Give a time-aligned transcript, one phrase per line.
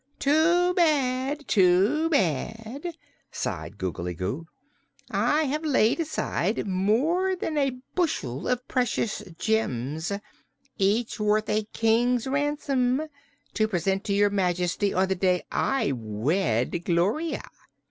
[0.17, 2.97] "Too bad, too bad!"
[3.31, 4.47] sighed Googly Goo.
[5.11, 10.11] "I have laid aside more than a bushel of precious gems
[10.79, 13.03] each worth a king's ransom
[13.53, 17.43] to present to your Majesty on the day I wed Gloria."